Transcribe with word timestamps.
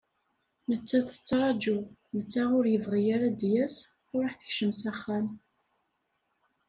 Nettat 0.69 1.07
tettraju, 1.13 1.77
netta 2.15 2.43
ur 2.57 2.65
yebɣi 2.69 3.01
ara 3.15 3.27
ad 3.29 3.35
d-yas, 3.39 3.75
truḥ 4.07 4.33
tekcem 4.35 4.71
s 4.79 4.83
axxam. 4.91 5.27